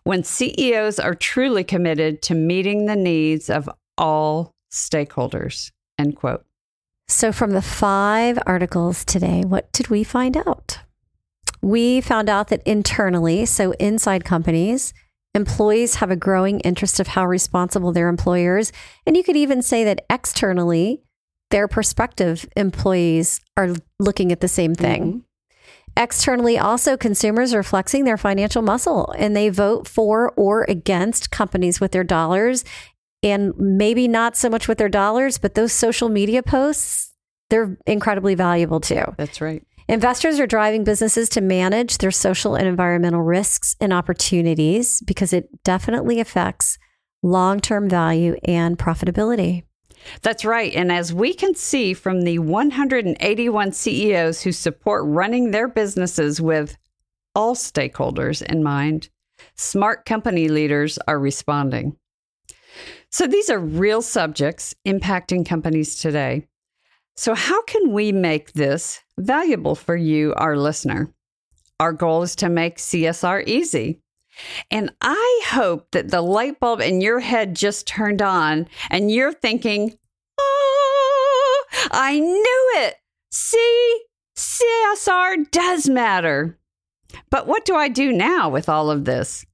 when 0.04 0.24
CEOs 0.24 1.00
are 1.00 1.16
truly 1.16 1.64
committed 1.64 2.22
to 2.24 2.36
meeting 2.36 2.86
the 2.86 2.96
needs 2.96 3.50
of 3.50 3.70
all 3.98 4.54
stakeholders. 4.72 5.72
End 5.98 6.16
quote. 6.16 6.46
So, 7.08 7.32
from 7.32 7.52
the 7.52 7.62
five 7.62 8.40
articles 8.46 9.04
today, 9.06 9.44
what 9.46 9.72
did 9.72 9.90
we 9.90 10.04
find 10.04 10.38
out? 10.38 10.80
We 11.62 12.02
found 12.02 12.30
out 12.30 12.48
that 12.48 12.64
internally, 12.66 13.46
so 13.46 13.72
inside 13.74 14.26
companies, 14.26 14.94
Employees 15.36 15.96
have 15.96 16.12
a 16.12 16.16
growing 16.16 16.60
interest 16.60 17.00
of 17.00 17.08
how 17.08 17.26
responsible 17.26 17.92
their 17.92 18.08
employers, 18.08 18.72
and 19.08 19.18
you 19.18 19.24
could 19.24 19.36
even 19.36 19.64
say 19.64 19.84
that 19.84 20.06
externally, 20.08 21.02
their 21.50 21.68
prospective 21.68 22.48
employees 22.56 23.42
are 23.58 23.74
looking 24.00 24.32
at 24.32 24.42
the 24.42 24.48
same 24.48 24.76
thing. 24.76 25.02
Mm-hmm. 25.02 25.20
Externally, 25.96 26.58
also, 26.58 26.98
consumers 26.98 27.54
are 27.54 27.64
flexing 27.64 28.04
their 28.04 28.18
financial 28.18 28.62
muscle 28.62 29.14
and 29.18 29.36
they 29.36 29.50
vote 29.50 29.88
for 29.88 30.32
or 30.32 30.66
against 30.68 31.30
companies 31.30 31.80
with 31.80 31.92
their 31.92 32.04
dollars. 32.04 32.66
And 33.22 33.54
maybe 33.58 34.08
not 34.08 34.36
so 34.36 34.50
much 34.50 34.68
with 34.68 34.80
their 34.80 34.90
dollars, 34.90 35.38
but 35.38 35.56
those 35.56 35.72
social 35.72 36.10
media 36.10 36.44
posts, 36.44 37.14
they're 37.50 37.78
incredibly 37.86 38.36
valuable 38.36 38.80
too. 38.80 39.04
That's 39.18 39.40
right. 39.40 39.64
Investors 39.88 40.40
are 40.40 40.48
driving 40.48 40.84
businesses 40.84 41.30
to 41.30 41.42
manage 41.42 41.98
their 41.98 42.12
social 42.12 42.56
and 42.56 42.68
environmental 42.68 43.22
risks 43.22 43.76
and 43.80 43.94
opportunities 43.94 45.02
because 45.02 45.34
it 45.34 45.50
definitely 45.64 46.20
affects 46.20 46.78
long 47.22 47.60
term 47.60 47.90
value 47.90 48.36
and 48.46 48.78
profitability. 48.78 49.64
That's 50.22 50.46
right. 50.46 50.74
And 50.74 50.92
as 50.92 51.14
we 51.14 51.34
can 51.34 51.56
see 51.56 51.94
from 51.94 52.22
the 52.22 52.40
181 52.40 53.72
CEOs 53.72 54.42
who 54.42 54.52
support 54.52 55.04
running 55.06 55.52
their 55.52 55.68
businesses 55.68 56.42
with 56.42 56.78
all 57.36 57.56
stakeholders 57.56 58.42
in 58.42 58.64
mind, 58.64 59.10
smart 59.56 60.06
company 60.06 60.48
leaders 60.48 61.00
are 61.08 61.20
responding. 61.20 61.96
So 63.10 63.28
these 63.28 63.50
are 63.50 63.60
real 63.60 64.02
subjects 64.02 64.74
impacting 64.88 65.46
companies 65.46 65.96
today. 65.96 66.48
So, 67.16 67.36
how 67.36 67.62
can 67.64 67.92
we 67.92 68.12
make 68.12 68.54
this 68.54 69.00
valuable 69.20 69.76
for 69.76 69.96
you, 69.96 70.34
our 70.36 70.58
listener? 70.58 71.14
Our 71.80 71.94
goal 71.94 72.24
is 72.24 72.36
to 72.38 72.50
make 72.50 72.78
CSR 72.78 73.46
easy. 73.46 74.00
And 74.72 74.92
I 75.02 75.42
hope 75.48 75.92
that 75.92 76.10
the 76.10 76.22
light 76.22 76.60
bulb 76.60 76.82
in 76.82 77.02
your 77.02 77.20
head 77.20 77.56
just 77.56 77.88
turned 77.88 78.22
on 78.22 78.68
and 78.90 79.12
you're 79.12 79.34
thinking, 79.34 79.98
oh, 80.40 81.66
I 81.92 82.20
knew 82.20 82.72
it. 82.84 82.96
See, 83.32 84.02
CSR 84.36 85.50
does 85.52 85.90
matter. 85.90 86.58
But 87.30 87.48
what 87.48 87.66
do 87.66 87.76
I 87.76 87.90
do 87.90 88.12
now 88.12 88.50
with 88.50 88.70
all 88.70 88.90
of 88.90 89.06
this? 89.06 89.46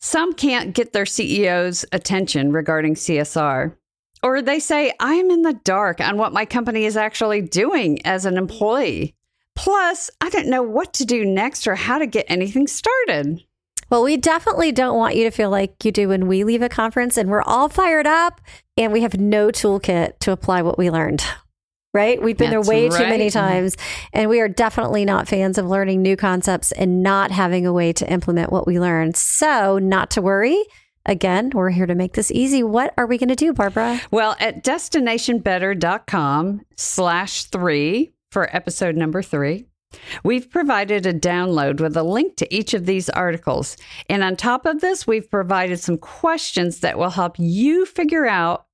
Some 0.00 0.34
can't 0.34 0.74
get 0.74 0.92
their 0.92 1.04
CEO's 1.04 1.84
attention 1.92 2.52
regarding 2.52 2.94
CSR. 2.94 3.74
Or 4.22 4.42
they 4.42 4.58
say, 4.58 4.92
I 5.00 5.14
am 5.14 5.30
in 5.30 5.42
the 5.42 5.60
dark 5.64 6.00
on 6.00 6.16
what 6.18 6.32
my 6.32 6.44
company 6.44 6.84
is 6.84 6.96
actually 6.96 7.42
doing 7.42 8.04
as 8.06 8.24
an 8.24 8.36
employee. 8.36 9.14
Plus, 9.56 10.10
I 10.20 10.28
don't 10.30 10.48
know 10.48 10.62
what 10.62 10.92
to 10.94 11.04
do 11.04 11.24
next 11.24 11.66
or 11.66 11.74
how 11.74 11.98
to 11.98 12.06
get 12.06 12.26
anything 12.28 12.66
started. 12.66 13.44
Well, 13.90 14.02
we 14.02 14.16
definitely 14.16 14.72
don't 14.72 14.96
want 14.96 15.14
you 15.14 15.24
to 15.24 15.30
feel 15.30 15.50
like 15.50 15.84
you 15.84 15.92
do 15.92 16.08
when 16.08 16.26
we 16.26 16.42
leave 16.44 16.62
a 16.62 16.68
conference 16.68 17.16
and 17.16 17.30
we're 17.30 17.42
all 17.42 17.68
fired 17.68 18.06
up 18.06 18.40
and 18.76 18.92
we 18.92 19.02
have 19.02 19.18
no 19.18 19.48
toolkit 19.48 20.18
to 20.20 20.32
apply 20.32 20.62
what 20.62 20.78
we 20.78 20.90
learned. 20.90 21.24
Right? 21.92 22.20
We've 22.20 22.36
been 22.36 22.50
That's 22.50 22.66
there 22.66 22.76
way 22.76 22.88
too 22.88 23.04
many 23.04 23.30
times 23.30 23.76
and 24.12 24.28
we 24.28 24.40
are 24.40 24.48
definitely 24.48 25.04
not 25.04 25.28
fans 25.28 25.58
of 25.58 25.66
learning 25.66 26.02
new 26.02 26.16
concepts 26.16 26.72
and 26.72 27.04
not 27.04 27.30
having 27.30 27.66
a 27.66 27.72
way 27.72 27.92
to 27.92 28.10
implement 28.10 28.50
what 28.50 28.66
we 28.66 28.80
learned. 28.80 29.16
So, 29.16 29.78
not 29.78 30.10
to 30.12 30.22
worry. 30.22 30.60
Again, 31.06 31.50
we're 31.54 31.70
here 31.70 31.86
to 31.86 31.94
make 31.94 32.14
this 32.14 32.32
easy. 32.32 32.64
What 32.64 32.94
are 32.96 33.06
we 33.06 33.16
going 33.16 33.28
to 33.28 33.36
do, 33.36 33.52
Barbara? 33.52 34.00
Well, 34.10 34.34
at 34.40 34.64
destinationbetter.com 34.64 36.62
slash 36.74 37.44
three 37.44 38.10
for 38.34 38.54
episode 38.54 38.96
number 38.96 39.22
three, 39.22 39.64
we've 40.24 40.50
provided 40.50 41.06
a 41.06 41.14
download 41.14 41.80
with 41.80 41.96
a 41.96 42.02
link 42.02 42.34
to 42.34 42.52
each 42.52 42.74
of 42.74 42.84
these 42.84 43.08
articles. 43.08 43.76
And 44.10 44.24
on 44.24 44.34
top 44.34 44.66
of 44.66 44.80
this, 44.80 45.06
we've 45.06 45.30
provided 45.30 45.78
some 45.78 45.98
questions 45.98 46.80
that 46.80 46.98
will 46.98 47.10
help 47.10 47.38
you 47.38 47.86
figure 47.86 48.26
out 48.26 48.66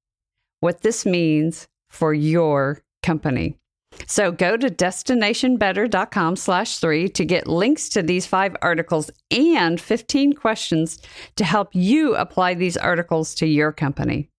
what 0.61 0.81
this 0.81 1.05
means 1.05 1.69
for 1.91 2.15
your 2.15 2.83
company. 3.03 3.59
So 4.07 4.33
go 4.33 4.57
to 4.57 4.71
destinationbetter.com 4.71 6.37
slash 6.37 6.79
three 6.79 7.11
to 7.11 7.25
get 7.27 7.47
links 7.47 7.91
to 7.91 8.03
these 8.03 8.25
five 8.25 8.57
articles 8.63 9.11
and 9.31 9.79
15 9.79 10.33
questions 10.33 11.03
to 11.37 11.45
help 11.45 11.75
you 11.75 12.17
apply 12.17 12.55
these 12.55 12.79
articles 12.79 13.35
to 13.35 13.47
your 13.47 13.73
company. 13.73 14.31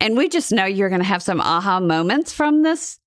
And 0.00 0.16
we 0.16 0.28
just 0.28 0.52
know 0.52 0.66
you're 0.66 0.88
going 0.88 1.00
to 1.00 1.06
have 1.06 1.22
some 1.22 1.40
aha 1.40 1.80
moments 1.80 2.32
from 2.32 2.62
this. 2.62 3.00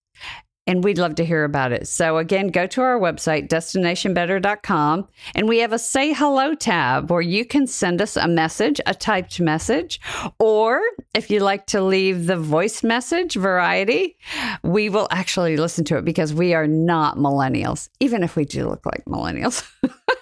And 0.68 0.84
we'd 0.84 0.98
love 0.98 1.16
to 1.16 1.26
hear 1.26 1.44
about 1.44 1.72
it. 1.72 1.88
So, 1.88 2.18
again, 2.18 2.48
go 2.48 2.66
to 2.66 2.82
our 2.82 3.00
website, 3.00 3.50
destinationbetter.com, 3.50 5.08
and 5.36 5.48
we 5.48 5.60
have 5.60 5.74
a 5.74 5.80
Say 5.80 6.14
Hello 6.14 6.56
tab 6.56 7.12
where 7.12 7.22
you 7.22 7.46
can 7.46 7.68
send 7.68 8.02
us 8.02 8.18
a 8.18 8.28
message, 8.28 8.82
a 8.88 8.96
typed 8.96 9.40
message, 9.40 10.02
or 10.40 10.82
if 11.14 11.30
you 11.30 11.40
like 11.40 11.68
to 11.68 11.82
leave 11.82 12.26
the 12.26 12.38
voice 12.38 12.84
message 12.84 13.36
variety, 13.36 14.18
we 14.64 14.90
will 14.90 15.08
actually 15.12 15.58
listen 15.58 15.86
to 15.86 15.98
it 15.98 16.06
because 16.06 16.34
we 16.34 16.54
are 16.54 16.68
not 16.68 17.18
millennials, 17.18 17.90
even 18.00 18.24
if 18.24 18.36
we 18.36 18.46
do 18.46 18.68
look 18.68 18.86
like 18.86 19.06
millennials. 19.06 19.64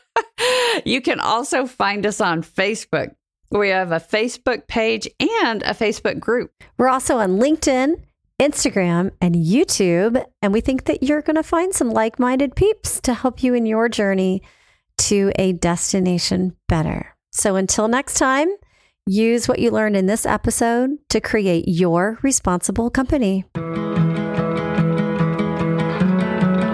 you 0.85 1.01
can 1.01 1.19
also 1.19 1.65
find 1.65 2.05
us 2.05 2.19
on 2.19 2.43
Facebook. 2.43 3.15
We 3.49 3.69
have 3.69 3.91
a 3.91 3.99
Facebook 3.99 4.67
page 4.67 5.07
and 5.19 5.61
a 5.63 5.73
Facebook 5.73 6.19
group. 6.19 6.51
We're 6.77 6.89
also 6.89 7.19
on 7.19 7.39
LinkedIn, 7.39 8.01
Instagram, 8.39 9.11
and 9.21 9.35
YouTube. 9.35 10.23
And 10.41 10.53
we 10.53 10.61
think 10.61 10.85
that 10.85 11.03
you're 11.03 11.21
going 11.21 11.35
to 11.35 11.43
find 11.43 11.73
some 11.73 11.91
like 11.91 12.19
minded 12.19 12.55
peeps 12.55 12.99
to 13.01 13.13
help 13.13 13.43
you 13.43 13.53
in 13.53 13.65
your 13.65 13.89
journey 13.89 14.41
to 14.99 15.31
a 15.37 15.53
destination 15.53 16.55
better. 16.67 17.15
So 17.31 17.55
until 17.55 17.87
next 17.87 18.15
time, 18.15 18.49
use 19.05 19.47
what 19.47 19.59
you 19.59 19.71
learned 19.71 19.95
in 19.95 20.05
this 20.05 20.25
episode 20.25 20.91
to 21.09 21.19
create 21.19 21.65
your 21.67 22.19
responsible 22.21 22.89
company. 22.89 23.45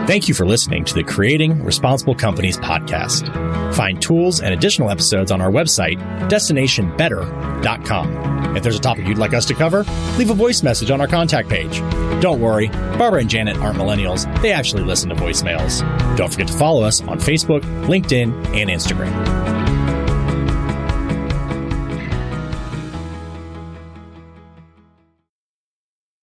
Thank 0.09 0.27
you 0.27 0.33
for 0.33 0.43
listening 0.43 0.83
to 0.85 0.95
the 0.95 1.03
Creating 1.03 1.63
Responsible 1.63 2.15
Companies 2.15 2.57
podcast. 2.57 3.31
Find 3.75 4.01
tools 4.01 4.41
and 4.41 4.55
additional 4.55 4.89
episodes 4.89 5.31
on 5.31 5.39
our 5.39 5.51
website, 5.51 5.99
destinationbetter.com. 6.31 8.57
If 8.57 8.63
there's 8.63 8.75
a 8.75 8.79
topic 8.79 9.05
you'd 9.05 9.19
like 9.19 9.35
us 9.35 9.45
to 9.45 9.53
cover, 9.53 9.85
leave 10.17 10.31
a 10.31 10.33
voice 10.33 10.63
message 10.63 10.89
on 10.89 10.99
our 10.99 11.05
contact 11.05 11.47
page. 11.47 11.77
Don't 12.23 12.41
worry, 12.41 12.69
Barbara 12.97 13.21
and 13.21 13.29
Janet 13.29 13.57
aren't 13.57 13.77
millennials. 13.77 14.25
They 14.41 14.51
actually 14.51 14.81
listen 14.81 15.09
to 15.09 15.15
voicemails. 15.15 15.81
Don't 16.17 16.31
forget 16.31 16.47
to 16.47 16.57
follow 16.57 16.81
us 16.81 17.01
on 17.01 17.19
Facebook, 17.19 17.61
LinkedIn, 17.85 18.33
and 18.59 18.71
Instagram. 18.71 19.48